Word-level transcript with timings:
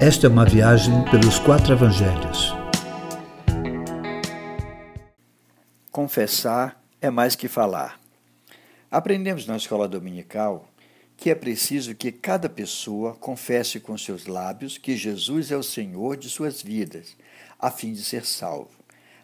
Esta 0.00 0.28
é 0.28 0.30
uma 0.30 0.44
viagem 0.44 1.04
pelos 1.10 1.40
quatro 1.40 1.72
evangelhos. 1.72 2.54
Confessar 5.90 6.80
é 7.00 7.10
mais 7.10 7.34
que 7.34 7.48
falar. 7.48 7.98
Aprendemos 8.88 9.44
na 9.44 9.56
escola 9.56 9.88
dominical 9.88 10.68
que 11.16 11.30
é 11.30 11.34
preciso 11.34 11.96
que 11.96 12.12
cada 12.12 12.48
pessoa 12.48 13.16
confesse 13.16 13.80
com 13.80 13.98
seus 13.98 14.26
lábios 14.26 14.78
que 14.78 14.96
Jesus 14.96 15.50
é 15.50 15.56
o 15.56 15.64
Senhor 15.64 16.16
de 16.16 16.30
suas 16.30 16.62
vidas, 16.62 17.16
a 17.58 17.68
fim 17.68 17.92
de 17.92 18.04
ser 18.04 18.24
salvo. 18.24 18.77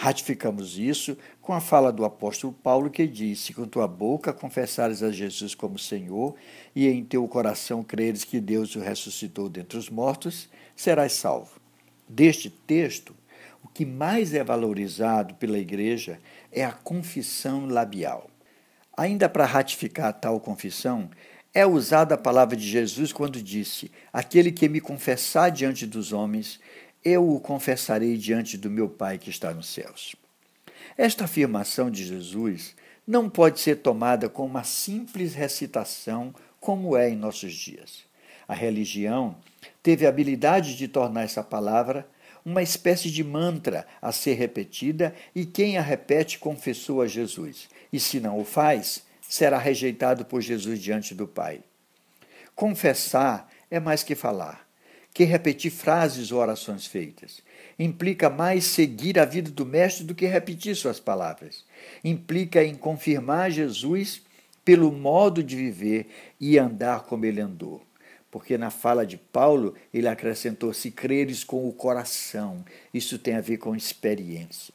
Ratificamos 0.00 0.78
isso 0.78 1.18
com 1.42 1.52
a 1.52 1.60
fala 1.60 1.92
do 1.92 2.04
apóstolo 2.04 2.52
Paulo 2.52 2.88
que 2.88 3.04
disse: 3.04 3.52
Com 3.52 3.66
tua 3.66 3.88
boca 3.88 4.32
confessares 4.32 5.02
a 5.02 5.10
Jesus 5.10 5.56
como 5.56 5.76
Senhor 5.76 6.36
e 6.72 6.86
em 6.86 7.02
teu 7.04 7.26
coração 7.26 7.82
creres 7.82 8.22
que 8.22 8.38
Deus 8.38 8.76
o 8.76 8.78
ressuscitou 8.78 9.48
dentre 9.48 9.76
os 9.76 9.90
mortos, 9.90 10.48
serás 10.76 11.14
salvo. 11.14 11.60
Deste 12.08 12.48
texto, 12.48 13.12
o 13.60 13.66
que 13.66 13.84
mais 13.84 14.34
é 14.34 14.44
valorizado 14.44 15.34
pela 15.34 15.58
Igreja 15.58 16.20
é 16.52 16.64
a 16.64 16.70
confissão 16.70 17.66
labial. 17.66 18.30
Ainda 18.96 19.28
para 19.28 19.46
ratificar 19.46 20.12
tal 20.12 20.38
confissão, 20.38 21.10
é 21.52 21.66
usada 21.66 22.14
a 22.14 22.18
palavra 22.18 22.56
de 22.56 22.68
Jesus 22.68 23.12
quando 23.12 23.42
disse: 23.42 23.90
Aquele 24.12 24.52
que 24.52 24.68
me 24.68 24.80
confessar 24.80 25.50
diante 25.50 25.84
dos 25.88 26.12
homens, 26.12 26.60
eu 27.04 27.28
o 27.28 27.40
confessarei 27.40 28.16
diante 28.16 28.56
do 28.56 28.70
meu 28.70 28.88
Pai 28.88 29.18
que 29.18 29.30
está 29.30 29.52
nos 29.54 29.68
céus. 29.68 30.16
Esta 30.96 31.24
afirmação 31.24 31.90
de 31.90 32.04
Jesus 32.04 32.74
não 33.06 33.30
pode 33.30 33.60
ser 33.60 33.76
tomada 33.76 34.28
como 34.28 34.48
uma 34.48 34.64
simples 34.64 35.34
recitação, 35.34 36.34
como 36.60 36.96
é 36.96 37.08
em 37.08 37.16
nossos 37.16 37.54
dias. 37.54 38.04
A 38.46 38.54
religião 38.54 39.36
teve 39.82 40.06
a 40.06 40.08
habilidade 40.08 40.76
de 40.76 40.88
tornar 40.88 41.22
essa 41.22 41.42
palavra 41.42 42.08
uma 42.44 42.62
espécie 42.62 43.10
de 43.10 43.22
mantra 43.22 43.86
a 44.00 44.10
ser 44.10 44.34
repetida, 44.34 45.14
e 45.34 45.44
quem 45.44 45.76
a 45.76 45.82
repete 45.82 46.38
confessou 46.38 47.02
a 47.02 47.06
Jesus. 47.06 47.68
E 47.92 48.00
se 48.00 48.20
não 48.20 48.40
o 48.40 48.44
faz, 48.44 49.02
será 49.20 49.58
rejeitado 49.58 50.24
por 50.24 50.40
Jesus 50.40 50.80
diante 50.80 51.14
do 51.14 51.26
Pai. 51.26 51.60
Confessar 52.54 53.50
é 53.70 53.78
mais 53.78 54.02
que 54.02 54.14
falar 54.14 54.67
que 55.12 55.24
repetir 55.24 55.70
frases 55.70 56.30
ou 56.30 56.40
orações 56.40 56.86
feitas. 56.86 57.42
Implica 57.78 58.30
mais 58.30 58.64
seguir 58.64 59.18
a 59.18 59.24
vida 59.24 59.50
do 59.50 59.66
Mestre 59.66 60.04
do 60.04 60.14
que 60.14 60.26
repetir 60.26 60.76
suas 60.76 61.00
palavras. 61.00 61.64
Implica 62.04 62.62
em 62.62 62.74
confirmar 62.74 63.50
Jesus 63.50 64.22
pelo 64.64 64.92
modo 64.92 65.42
de 65.42 65.56
viver 65.56 66.08
e 66.40 66.58
andar 66.58 67.04
como 67.04 67.24
ele 67.24 67.40
andou. 67.40 67.82
Porque 68.30 68.58
na 68.58 68.70
fala 68.70 69.06
de 69.06 69.16
Paulo, 69.16 69.74
ele 69.92 70.06
acrescentou: 70.06 70.72
se 70.72 70.90
creres 70.90 71.42
com 71.42 71.66
o 71.66 71.72
coração. 71.72 72.64
Isso 72.92 73.18
tem 73.18 73.34
a 73.34 73.40
ver 73.40 73.56
com 73.56 73.74
experiência. 73.74 74.74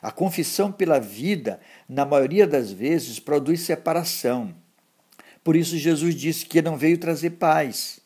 A 0.00 0.10
confissão 0.10 0.70
pela 0.70 1.00
vida, 1.00 1.60
na 1.88 2.04
maioria 2.04 2.46
das 2.46 2.70
vezes, 2.70 3.18
produz 3.18 3.60
separação. 3.60 4.54
Por 5.42 5.56
isso, 5.56 5.76
Jesus 5.76 6.14
disse 6.14 6.46
que 6.46 6.62
não 6.62 6.76
veio 6.76 6.96
trazer 6.96 7.30
paz, 7.30 8.00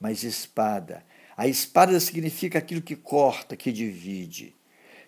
mas 0.00 0.22
espada. 0.22 1.04
A 1.36 1.46
espada 1.46 1.98
significa 2.00 2.58
aquilo 2.58 2.82
que 2.82 2.96
corta, 2.96 3.56
que 3.56 3.70
divide. 3.70 4.54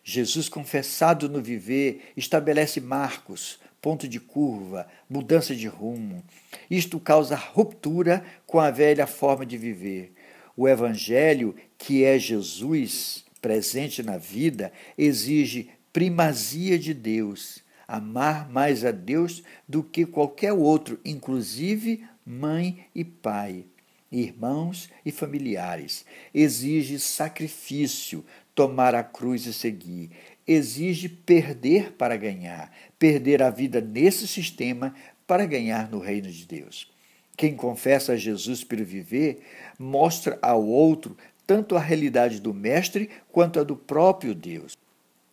Jesus, 0.02 0.48
confessado 0.48 1.28
no 1.28 1.42
viver, 1.42 2.12
estabelece 2.16 2.80
marcos, 2.80 3.58
ponto 3.80 4.08
de 4.08 4.18
curva, 4.20 4.86
mudança 5.08 5.54
de 5.54 5.66
rumo. 5.66 6.22
Isto 6.70 6.98
causa 6.98 7.36
ruptura 7.36 8.24
com 8.46 8.58
a 8.58 8.70
velha 8.70 9.06
forma 9.06 9.44
de 9.44 9.58
viver. 9.58 10.12
O 10.56 10.68
Evangelho, 10.68 11.54
que 11.76 12.04
é 12.04 12.18
Jesus 12.18 13.24
presente 13.40 14.02
na 14.02 14.16
vida, 14.16 14.72
exige 14.96 15.70
primazia 15.92 16.78
de 16.78 16.94
Deus, 16.94 17.62
amar 17.88 18.48
mais 18.48 18.84
a 18.84 18.90
Deus 18.90 19.42
do 19.68 19.82
que 19.82 20.06
qualquer 20.06 20.52
outro, 20.52 21.00
inclusive 21.04 22.04
mãe 22.24 22.86
e 22.94 23.04
pai 23.04 23.64
irmãos 24.10 24.90
e 25.04 25.12
familiares. 25.12 26.04
Exige 26.34 26.98
sacrifício, 26.98 28.24
tomar 28.54 28.94
a 28.94 29.02
cruz 29.02 29.46
e 29.46 29.52
seguir. 29.52 30.10
Exige 30.46 31.08
perder 31.08 31.92
para 31.92 32.16
ganhar, 32.16 32.72
perder 32.98 33.42
a 33.42 33.50
vida 33.50 33.80
nesse 33.80 34.26
sistema 34.26 34.94
para 35.26 35.46
ganhar 35.46 35.90
no 35.90 35.98
reino 35.98 36.30
de 36.30 36.46
Deus. 36.46 36.90
Quem 37.36 37.54
confessa 37.54 38.12
a 38.12 38.16
Jesus 38.16 38.64
pelo 38.64 38.84
viver 38.84 39.40
mostra 39.78 40.38
ao 40.42 40.66
outro 40.66 41.16
tanto 41.46 41.76
a 41.76 41.80
realidade 41.80 42.40
do 42.40 42.54
Mestre 42.54 43.10
quanto 43.32 43.58
a 43.58 43.64
do 43.64 43.76
próprio 43.76 44.34
Deus. 44.34 44.76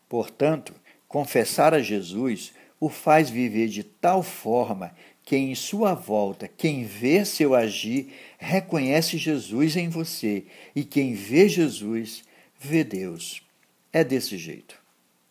Portanto, 0.09 0.73
confessar 1.07 1.73
a 1.73 1.79
Jesus 1.79 2.53
o 2.79 2.89
faz 2.89 3.29
viver 3.29 3.67
de 3.67 3.83
tal 3.83 4.21
forma 4.21 4.93
que 5.23 5.35
em 5.35 5.53
sua 5.55 5.93
volta, 5.93 6.47
quem 6.47 6.85
vê 6.85 7.25
seu 7.25 7.53
agir, 7.53 8.13
reconhece 8.37 9.17
Jesus 9.17 9.75
em 9.75 9.89
você, 9.89 10.45
e 10.73 10.85
quem 10.85 11.13
vê 11.13 11.49
Jesus, 11.49 12.23
vê 12.57 12.83
Deus. 12.83 13.41
É 13.91 14.05
desse 14.05 14.37
jeito. 14.37 14.86